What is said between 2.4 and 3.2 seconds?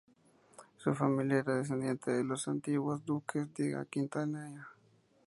antiguos